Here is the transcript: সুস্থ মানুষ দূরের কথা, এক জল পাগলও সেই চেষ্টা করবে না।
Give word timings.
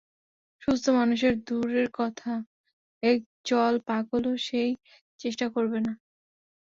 সুস্থ 0.61 0.85
মানুষ 0.97 1.19
দূরের 1.47 1.87
কথা, 1.93 2.31
এক 3.03 3.17
জল 3.45 3.73
পাগলও 3.87 4.33
সেই 4.47 4.71
চেষ্টা 5.19 5.45
করবে 5.49 5.79
না। 5.79 5.93